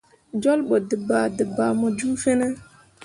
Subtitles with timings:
[0.41, 2.47] Jolɓo dǝbaadǝbaa mu ju fine.